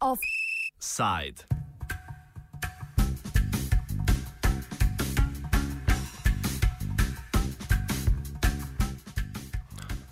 [0.00, 1.44] Offside.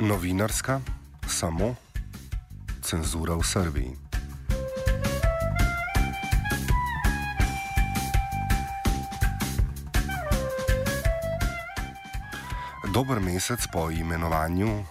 [0.01, 0.81] Novinarska,
[1.27, 1.75] samo
[2.83, 4.08] cenzura v Srbiji.
[12.99, 14.83] Dober mesec po imenovanju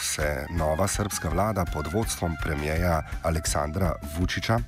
[0.00, 4.58] se nova srpska vlada pod vodstvom premijeja Aleksandra Vučiča,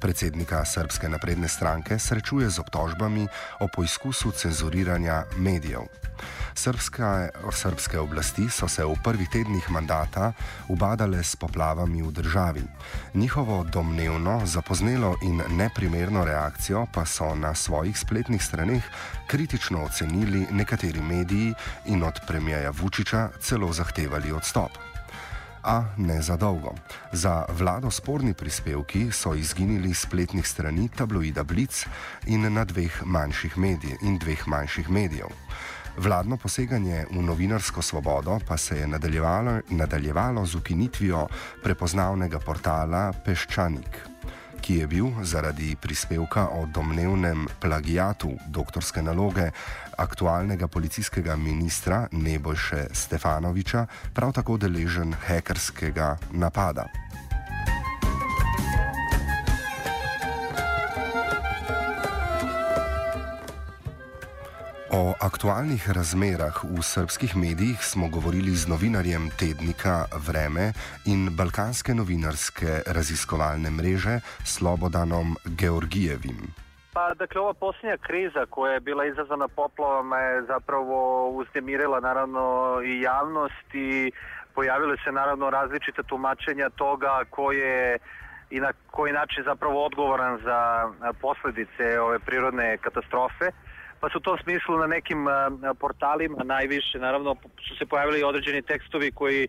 [0.00, 3.26] predsednika Srpske napredne stranke, srečuje z obtožbami
[3.60, 5.82] o poizkusu cenzuriranja medijev.
[6.54, 10.32] Srpska, srpske oblasti so se v prvih tednih mandata
[10.68, 12.62] ubadale s poplavami v državi.
[13.14, 18.84] Njihovo domnevno, zapoznelo in neprimerno reakcijo pa so na svojih spletnih straneh
[19.26, 21.54] kritično ocenili nekateri mediji
[21.86, 24.78] in od premijeja Vučiča celo zahtevali odstop.
[25.64, 26.74] A ne za dolgo.
[27.12, 31.86] Za vlado sporni prispevki so izginili spletnih strani tabloida Blitz
[32.26, 35.32] in na dveh manjših medijev in dveh manjših medijev.
[35.96, 41.28] Vladno poseganje v novinarsko svobodo pa se je nadaljevalo, nadaljevalo z ukinitvijo
[41.62, 44.00] prepoznavnega portala Peščanik,
[44.64, 49.50] ki je bil zaradi prispevka o domnevnem plagijatu doktorske naloge
[49.96, 56.88] aktualnega policijskega ministra Nebojše Stefanoviča prav tako deležen hekerskega napada.
[64.94, 70.70] O aktualnih razmerah v srpskih medijih smo govorili z novinarjem tednika Vreme
[71.10, 76.38] in Balkanske novinarske raziskovalne mreže Slobodanom Georgijevim.
[76.92, 82.44] Pa, dakle, ova posljednja kriza koja je bila izazvana poplavama je zapravo uznemirila naravno
[82.84, 84.12] i javnost i
[84.54, 87.98] pojavile se naravno različite tumačenja toga ko je
[88.50, 90.90] i na koji način zapravo odgovoran za
[91.20, 93.50] posledice ove prirodne katastrofe
[94.04, 95.26] pa su u tom smislu na nekim
[95.80, 97.36] portalima najviše naravno
[97.68, 99.48] su se pojavili određeni tekstovi koji e,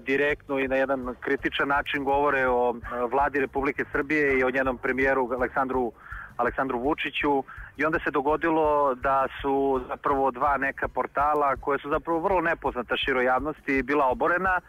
[0.00, 2.74] direktno i na jedan kritičan način govore o
[3.12, 5.92] vladi Republike Srbije i o njenom premijeru Aleksandru
[6.36, 7.44] Aleksandru Vučiću.
[7.76, 12.96] I onda se dogodilo da su zapravo dva neka portala koje su zapravo vrlo nepoznata
[12.96, 14.60] široj javnosti bila oborena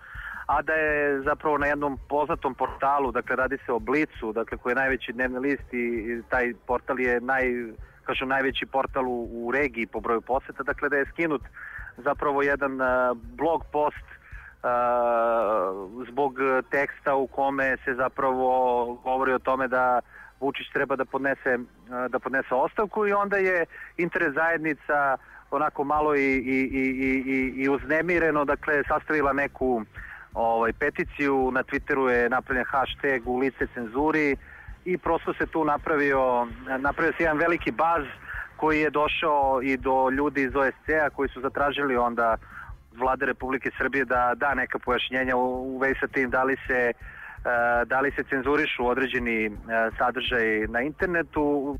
[0.48, 4.72] a da je zapravo na jednom poznatom portalu, dakle radi se o Blicu, dakle koji
[4.72, 7.44] je najveći dnevni list i taj portal je naj
[8.08, 11.42] kažem, najveći portal u, u regiji po broju poseta, dakle da je skinut
[11.98, 12.88] zapravo jedan uh,
[13.38, 14.70] blog post uh,
[16.10, 16.34] zbog
[16.72, 18.48] teksta u kome se zapravo
[19.04, 20.00] govori o tome da
[20.40, 23.66] Vučić treba da podnese, uh, da podnese ostavku i onda je
[23.98, 25.18] interes zajednica
[25.52, 26.84] onako malo i, i, i,
[27.36, 29.82] i, i uznemireno, dakle sastavila neku
[30.34, 34.38] ovaj, peticiju, na Twitteru je napravljen hashtag u lice cenzuri,
[34.88, 36.48] i prosto se tu napravio,
[36.80, 38.04] napravio se jedan veliki baz
[38.56, 42.38] koji je došao i do ljudi iz OSCE-a koji su zatražili onda
[42.92, 46.92] vlade Republike Srbije da da neka pojašnjenja u vezi sa tim da li se
[47.86, 49.52] da li se cenzurišu određeni
[49.98, 51.78] sadržaj na internetu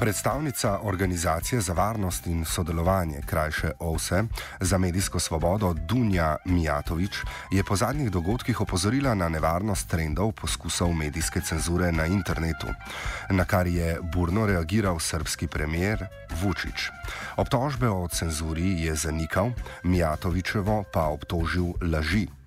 [0.00, 4.22] Predstavnica Organizacije za varnost in sodelovanje, krajše OVSE,
[4.60, 7.16] za medijsko svobodo Dunja Mijatovič
[7.50, 12.66] je po zadnjih dogodkih opozorila na nevarnost trendov poskusov medijske cenzure na internetu,
[13.30, 16.06] na kar je burno reagiral srpski premier
[16.42, 16.88] Vučić.
[17.36, 19.50] Obtožbe o cenzuri je zanikal,
[19.84, 22.39] Mijatovičevo pa obtožil laži.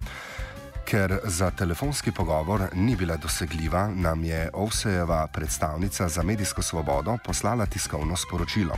[0.86, 7.66] Ker za telefonski pogovor ni bila dosegljiva, nam je Ovsejeva predstavnica za medijsko svobodo poslala
[7.66, 8.78] tiskovno sporočilo.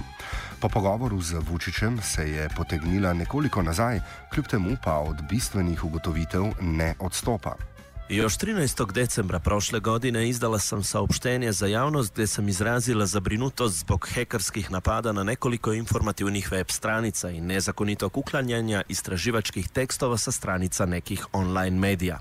[0.60, 4.00] Po pogovoru z Vučičem se je potegnila nekoliko nazaj,
[4.34, 7.75] kljub temu pa od bistvenih ugotovitev ne odstopa.
[8.10, 8.92] Još 13.
[8.92, 15.12] decembra prošle godine izdala sam saopštenje za javnost gdje sam izrazila zabrinutost zbog hekarskih napada
[15.12, 22.20] na nekoliko informativnih web stranica i nezakonitog uklanjanja istraživačkih tekstova sa stranica nekih online medija.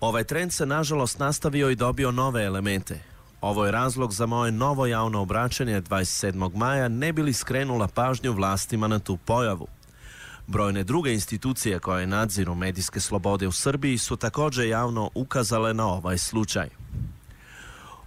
[0.00, 2.98] Ovaj trend se nažalost nastavio i dobio nove elemente.
[3.40, 6.56] Ovo je razlog za moje novo javno obraćanje 27.
[6.56, 9.68] maja ne bili skrenula pažnju vlastima na tu pojavu.
[10.46, 16.18] Brojne druge institucije koje nadziru medijske slobode u Srbiji su također javno ukazale na ovaj
[16.18, 16.68] slučaj.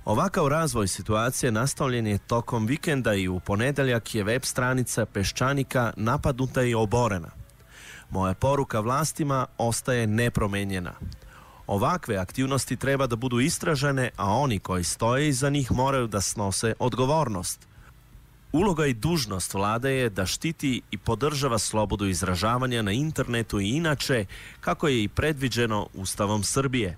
[0.05, 6.63] Ovakav razvoj situacije nastavljen je tokom vikenda i u ponedeljak je web stranica Peščanika napadnuta
[6.63, 7.29] i oborena.
[8.09, 10.93] Moja poruka vlastima ostaje nepromenjena.
[11.67, 16.73] Ovakve aktivnosti treba da budu istražene, a oni koji stoje iza njih moraju da snose
[16.79, 17.68] odgovornost.
[18.51, 24.25] Uloga i dužnost vlade je da štiti i podržava slobodu izražavanja na internetu i inače,
[24.59, 26.97] kako je i predviđeno Ustavom Srbije.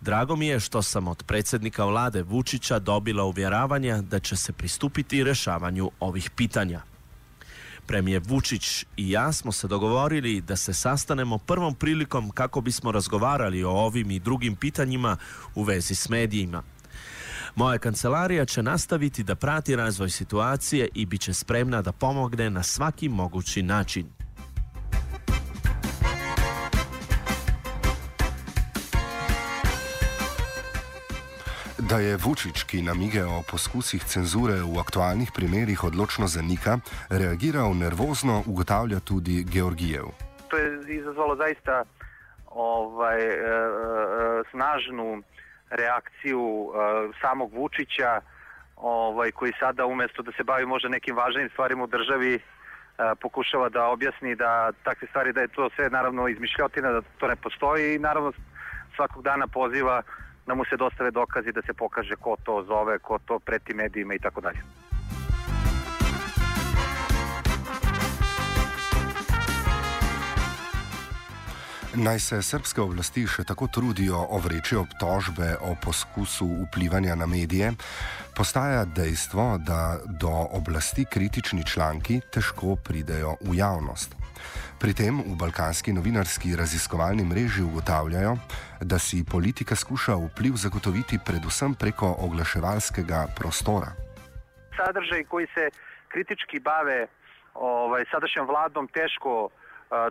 [0.00, 5.24] Drago mi je što sam od predsjednika vlade Vučića dobila uvjeravanja da će se pristupiti
[5.24, 6.82] rešavanju ovih pitanja.
[7.86, 13.64] Premijer Vučić i ja smo se dogovorili da se sastanemo prvom prilikom kako bismo razgovarali
[13.64, 15.16] o ovim i drugim pitanjima
[15.54, 16.62] u vezi s medijima.
[17.56, 22.62] Moja kancelarija će nastaviti da prati razvoj situacije i bit će spremna da pomogne na
[22.62, 24.06] svaki mogući način.
[31.78, 36.78] Da je Vučić, ki namige o poskusih cenzure v aktualnih primerih odločno zanika,
[37.10, 40.04] reagiral nervozno, ugotavlja tudi Georgijev.
[40.48, 41.84] To je izazvalo zaista
[42.46, 43.38] ovaj, e, e,
[44.50, 45.22] snažnu
[45.74, 46.76] reakciju e,
[47.20, 48.20] samog Vučića,
[48.76, 52.40] ovaj, koji sada umesto da se bavi možda nekim važnim stvarima u državi, e,
[53.20, 57.36] pokušava da objasni da takve stvari, da je to sve naravno izmišljotina, da to ne
[57.36, 58.32] postoji i naravno
[58.96, 60.02] svakog dana poziva
[60.46, 64.14] da mu se dostave dokazi da se pokaže ko to zove, ko to preti medijima
[64.14, 64.58] i tako dalje.
[71.96, 77.70] Naj se srpske oblasti še tako trudijo ovreči obtožbe o poskusu vplivanja na medije,
[78.34, 84.16] postaja dejstvo, da do oblasti kritični članki težko pridejo v javnost.
[84.82, 88.36] Pri tem v balkanski novinarski raziskovalni mreži ugotavljajo,
[88.82, 93.94] da si politika skuša vpliv zagotoviti predvsem preko oglaševalskega prostora.
[94.74, 95.70] Sadržaj, ki se
[96.10, 97.06] kritički bave
[97.54, 99.52] ovaj, sadašnjim vladom, težko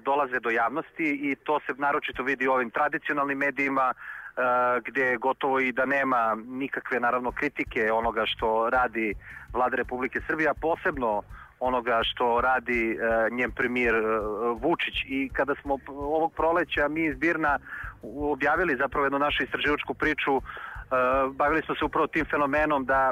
[0.01, 3.94] dolaze do javnosti i to se naročito vidi u ovim tradicionalnim medijima
[4.85, 9.13] gdje gotovo i da nema nikakve naravno kritike onoga što radi
[9.53, 11.21] vlada Republike Srbije, a posebno
[11.59, 12.97] onoga što radi
[13.31, 13.95] njen premijer
[14.62, 14.95] Vučić.
[15.06, 17.59] I kada smo ovog proleća mi iz Birna
[18.03, 20.41] objavili zapravo jednu našu istraživačku priču
[21.31, 23.12] bavili smo se upravo tim fenomenom da,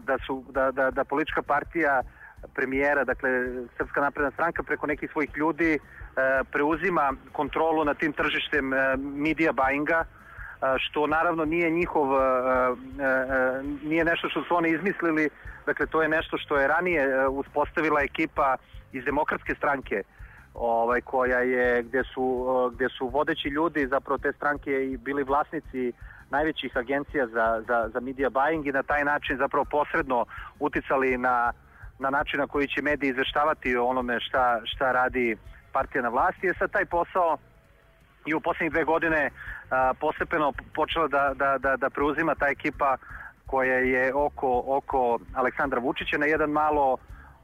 [0.00, 2.02] da, su, da, da, da politička partija
[2.60, 3.30] premijera, dakle
[3.76, 5.78] Srpska napredna stranka preko nekih svojih ljudi e,
[6.52, 10.06] preuzima kontrolu nad tim tržištem e, media buyinga, e,
[10.78, 12.06] što naravno nije njihov,
[13.82, 15.28] nije nešto što su oni izmislili,
[15.66, 18.56] dakle to je nešto što je ranije uspostavila ekipa
[18.92, 20.02] iz demokratske stranke,
[20.54, 22.24] ovaj, koja je, gde su,
[22.74, 25.92] gde su vodeći ljudi zapravo te stranke i bili vlasnici
[26.30, 30.24] najvećih agencija za, za, za media buying i na taj način zapravo posredno
[30.58, 31.52] uticali na
[32.00, 35.36] na način na koji će mediji izveštavati o onome šta, šta radi
[35.72, 37.38] partija na vlasti je sad taj posao
[38.26, 39.30] i u poslednjih dve godine
[39.70, 42.96] a, postepeno počela da, da, da, da preuzima ta ekipa
[43.46, 46.96] koja je oko, oko Aleksandra Vučića na jedan malo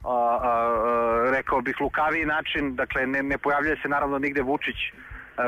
[0.04, 4.76] a, a, rekao bih lukaviji način, dakle ne, ne pojavljuje se naravno nigde Vučić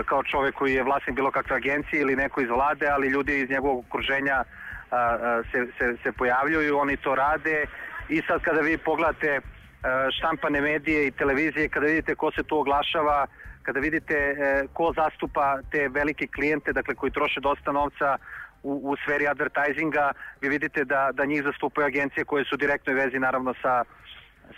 [0.05, 3.51] kao čovek koji je vlasnik bilo kakve agencije ili neko iz vlade, ali ljudi iz
[3.51, 4.45] njegovog okruženja
[5.53, 7.67] se, se, se pojavljuju, oni to rade
[8.09, 9.41] i sad kada vi pogledate e,
[10.19, 13.27] štampane medije i televizije, kada vidite ko se tu oglašava,
[13.63, 18.17] kada vidite e, ko zastupa te velike klijente, dakle koji troše dosta novca
[18.63, 22.95] u, u sferi advertisinga, vi vidite da, da njih zastupaju agencije koje su u direktnoj
[22.95, 23.85] vezi naravno sa,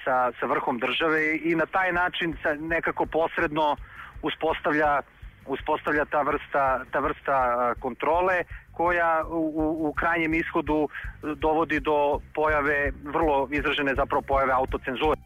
[0.05, 3.77] sa, sa vrhom države i na taj način nekako posredno
[4.23, 5.01] uspostavlja
[5.47, 8.45] uspostavlja ta vrsta, ta vrsta kontrole
[8.81, 10.89] koja u, u krajnjem ishodu
[11.37, 15.21] dovodi do pojave, vrlo izražene zapravo pojave autocenzure.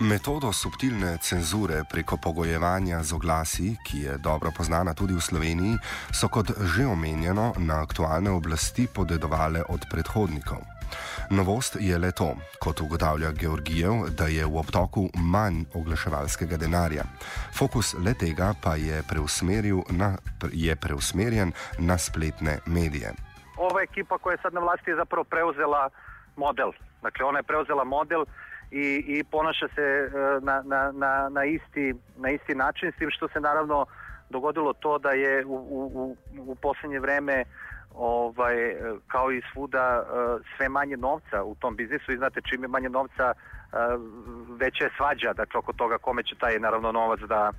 [0.00, 5.78] Metodo subtilne cenzure preko pogojevanja z oglasi, ki je dobro poznana tudi v Sloveniji,
[6.12, 10.77] so kot že omenjeno na aktualne oblasti podedovale od predhodnikov.
[11.30, 17.04] Novost je le to, kot ugotavlja Georgijev, da je v obtoku manj oglaševalskega denarja.
[17.58, 19.02] Fokus le tega pa je,
[19.90, 20.16] na,
[20.52, 23.12] je preusmerjen na spletne medije.
[23.56, 25.90] Ova ekipa koja je sad na vlasti je zapravo preuzela
[26.36, 26.72] model.
[27.02, 28.24] Dakle, ona je preuzela model
[28.70, 33.10] i, i ponaša se e, na, na, na, na, isti, na isti način, s tim
[33.10, 33.86] što se naravno
[34.30, 37.44] dogodilo to da je u, u, u poslednje vreme
[37.98, 38.56] ovaj,
[39.06, 42.12] kao i svuda e, sve manje novca u tom biznisu.
[42.12, 43.34] I znate čim je manje novca e,
[44.48, 47.50] veća je svađa dakle oko toga kome će taj naravno novac da,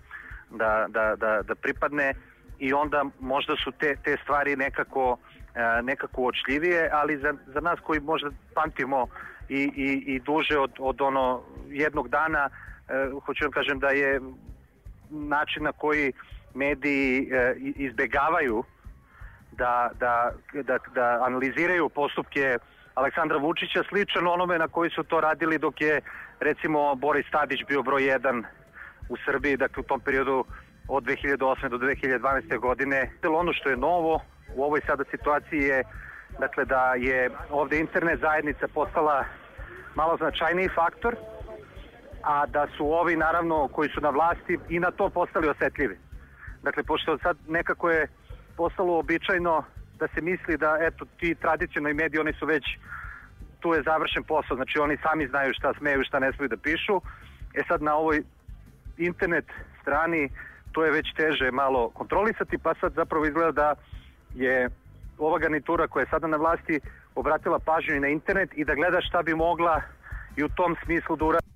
[0.50, 2.14] da, da, da, da pripadne.
[2.60, 5.18] I onda možda su te, te stvari nekako
[5.56, 9.08] e, nekako uočljivije, ali za, za nas koji možda pamtimo
[9.50, 12.50] i, i, i duže od, od ono jednog dana
[13.26, 14.22] hoću da kažem da je
[15.10, 16.14] način na koji
[16.54, 18.64] mediji e, izbegavaju
[19.52, 20.32] da, da,
[20.64, 22.58] da, da analiziraju postupke
[22.96, 26.02] Aleksandra Vučića sličan onome na koji su to radili dok je
[26.40, 28.44] recimo Boris Tadić bio broj 1
[29.10, 30.46] u Srbiji, dakle u tom periodu
[30.88, 31.70] od 2008.
[31.70, 32.60] do 2012.
[32.60, 33.12] godine.
[33.30, 34.22] Ono što je novo
[34.56, 35.84] u ovoj sada situaciji je
[36.40, 39.26] dakle da je ovde internet zajednica postala
[39.96, 41.16] malo značajniji faktor,
[42.24, 45.98] a da su ovi naravno koji su na vlasti i na to postali osetljivi.
[46.64, 48.08] Dakle, pošto sad nekako je
[48.60, 49.64] postalo običajno
[50.00, 52.66] da se misli da eto ti tradicionalni mediji oni su već
[53.60, 56.96] tu je završen posao, znači oni sami znaju šta smeju šta ne smeju da pišu.
[57.60, 58.18] E sad na ovoj
[58.98, 59.48] internet
[59.82, 60.30] strani
[60.72, 63.76] to je već teže malo kontrolisati, pa sad zapravo izgleda da
[64.36, 64.70] je
[65.18, 66.80] ova garnitura koja je sada na vlasti
[67.16, 69.82] obratila pažnju i na internet i da gleda šta bi mogla
[70.38, 71.49] i u tom smislu da uradi.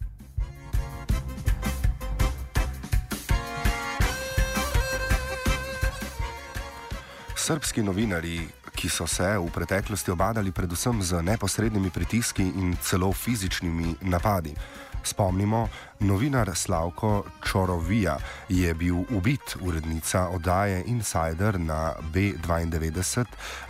[7.44, 8.40] Srbski novinari,
[8.72, 14.56] ki so se v preteklosti obadali predvsem z neposrednimi pritiski in celo fizičnimi napadi.
[15.04, 15.68] Spomnimo,
[16.00, 18.16] novinar Slavko Čorovija
[18.48, 23.26] je bil ubit, urednica oddaje Insider na B92,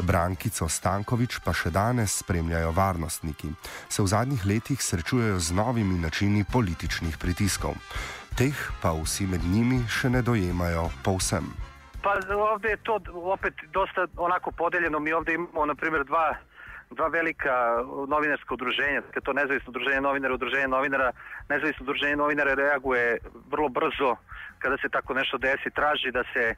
[0.05, 3.49] Brankico Stankovič pa še danes spremljajo varnostniki.
[3.89, 7.73] Se v zadnjih letih srečujejo z novimi načini političnih pritiskov.
[8.37, 8.53] Teh
[8.85, 11.72] pa vsi med njimi še ne dojemajo povsem.
[12.03, 14.99] Pa ovde je to opet dosta onako podeljeno.
[14.99, 16.35] Mi ovde imamo, na primjer, dva,
[16.91, 17.55] dva velika
[18.07, 19.01] novinarska udruženja.
[19.01, 21.11] Dakle, to nezavisno udruženje novinara, udruženje novinara,
[21.49, 23.17] nezavisno udruženje novinara reaguje
[23.51, 24.15] vrlo brzo
[24.59, 26.55] kada se tako nešto desi, traži da se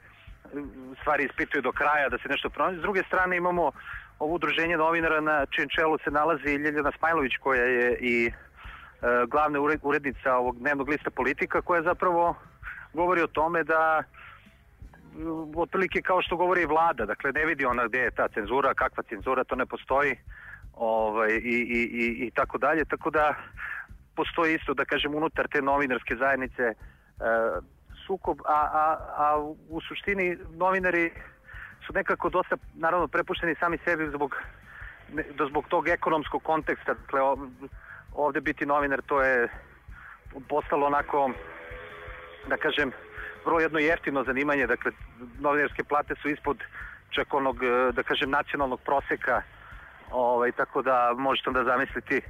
[1.00, 2.78] stvari ispituju do kraja, da se nešto pronađe.
[2.78, 3.72] S druge strane imamo
[4.18, 8.30] ovo udruženje novinara na čijem čelu se nalazi Ljeljana Smajlović koja je i e,
[9.26, 12.34] glavna urednica ovog dnevnog lista politika koja zapravo
[12.92, 14.02] govori o tome da
[15.56, 19.44] otprilike kao što govori vlada, dakle ne vidi ona gde je ta cenzura, kakva cenzura,
[19.44, 20.16] to ne postoji
[20.72, 23.34] ovaj, i, i, i, i tako dalje, tako da
[24.16, 26.74] postoji isto, da kažem, unutar te novinarske zajednice e,
[28.06, 31.10] sukob, a, a, a u suštini novinari
[31.86, 34.36] su nekako dosta, naravno, prepušteni sami sebi zbog,
[35.12, 37.20] ne, zbog tog ekonomskog konteksta, dakle
[38.12, 39.48] ovde biti novinar to je
[40.48, 41.30] postalo onako,
[42.48, 42.92] da kažem,
[43.46, 44.92] vrlo jedno jeftino zanimanje, dakle
[45.38, 46.58] novinarske plate su ispod
[47.10, 49.42] čak onog, e, da kažem, nacionalnog proseka,
[50.10, 52.20] ovaj, tako da možete da zamisliti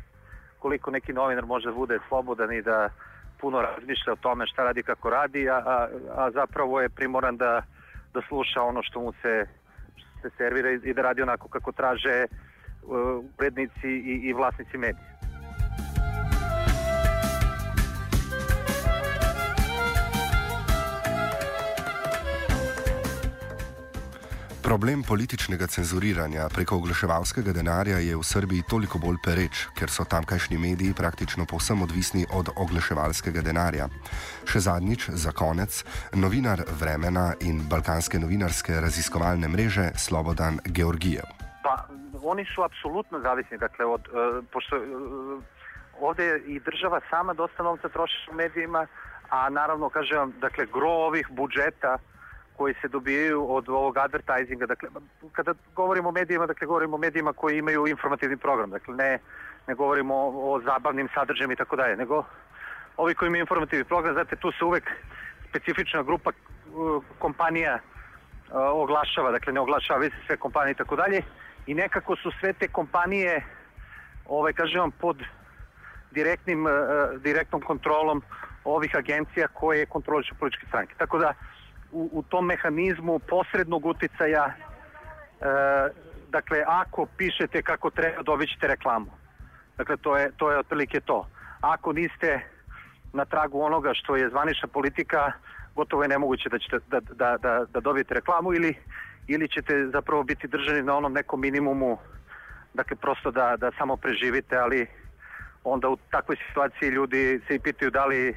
[0.58, 2.88] koliko neki novinar može da bude slobodan i da
[3.40, 7.62] puno razmišlja o tome šta radi kako radi, a, a, a zapravo je primoran da,
[8.14, 9.46] da sluša ono što mu se,
[9.96, 14.78] što se servira i, i da radi onako kako traže uh, urednici i, i vlasnici
[14.78, 15.15] medija.
[24.66, 30.58] Problem političnega cenzuriranja preko oglaševalskega denarja je v Srbiji toliko bolj pereč, ker so tamkajšnji
[30.58, 33.86] mediji praktično povsem odvisni od oglaševalskega denarja.
[34.50, 35.84] Še zadnjič, za konec,
[36.18, 41.30] novinar Vremena in Balkanske novinarske raziskovalne mreže Slobodan Georgijev.
[41.62, 41.76] Pa,
[42.26, 47.88] oni su apsolutno zavisni, dakle, od, uh, pošto uh, ovde i država sama dosta novca
[47.88, 48.86] troši u medijima,
[49.30, 51.98] a naravno, kažem, dakle, gro ovih budžeta
[52.56, 54.66] koji se dobijaju od ovog advertisinga.
[54.66, 54.88] Dakle,
[55.32, 58.70] kada govorimo o medijima, dakle, govorimo o medijima koji imaju informativni program.
[58.70, 59.18] Dakle, ne,
[59.66, 62.24] ne govorimo o, o zabavnim sadržajima i tako dalje, nego
[62.96, 64.90] ovi koji imaju informativni program, znate, tu se uvek
[65.48, 71.22] specifična grupa uh, kompanija uh, oglašava, dakle, ne oglašava se sve kompanije i tako dalje,
[71.66, 73.44] i nekako su sve te kompanije,
[74.26, 75.22] ovaj, kažem vam, pod
[76.10, 76.72] direktnim, uh,
[77.20, 78.22] direktnom kontrolom
[78.64, 80.94] ovih agencija koje kontrolišu političke stranke.
[80.98, 81.34] Tako da,
[81.96, 84.54] u, u tom mehanizmu posrednog uticaja e,
[86.28, 89.10] dakle ako pišete kako treba dobit ćete reklamu.
[89.76, 91.26] Dakle to je, to je otprilike to.
[91.60, 92.40] Ako niste
[93.12, 95.32] na tragu onoga što je zvanična politika
[95.74, 98.74] gotovo je nemoguće da ćete da, da, da, da dobijete reklamu ili,
[99.28, 101.98] ili ćete zapravo biti držani na onom nekom minimumu
[102.74, 104.86] dakle prosto da, da samo preživite ali
[105.64, 108.36] onda u takvoj situaciji ljudi se i pitaju da li,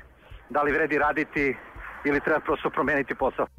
[0.49, 1.55] da li vredi raditi
[2.05, 3.47] ili treba prosto promeniti posao.